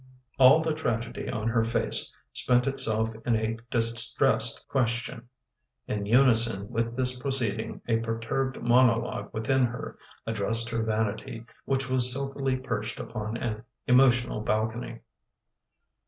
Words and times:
All 0.39 0.63
the 0.63 0.73
tragedy 0.73 1.29
on 1.29 1.47
her 1.49 1.63
face 1.63 2.11
spent 2.33 2.65
itself 2.65 3.11
in 3.23 3.35
a 3.35 3.57
distressed 3.69 4.67
question. 4.67 5.29
In 5.87 6.07
unison 6.07 6.71
with 6.71 6.97
this 6.97 7.15
proceeding 7.19 7.81
a 7.87 7.99
perturbed 7.99 8.59
monologue 8.63 9.31
within 9.31 9.63
her 9.67 9.99
addressed 10.25 10.69
her 10.69 10.81
vanity 10.81 11.45
which 11.65 11.87
was 11.87 12.11
silkily 12.11 12.55
perched 12.55 12.99
upon 12.99 13.37
an 13.37 13.63
emotional 13.85 14.41
balcony. 14.41 15.01